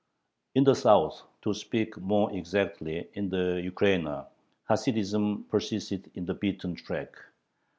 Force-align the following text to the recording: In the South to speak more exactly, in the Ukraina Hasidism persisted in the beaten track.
In 0.55 0.63
the 0.63 0.73
South 0.73 1.21
to 1.43 1.53
speak 1.53 1.95
more 1.95 2.35
exactly, 2.35 3.07
in 3.13 3.29
the 3.29 3.61
Ukraina 3.63 4.25
Hasidism 4.67 5.43
persisted 5.43 6.09
in 6.15 6.25
the 6.25 6.33
beaten 6.33 6.73
track. 6.73 7.15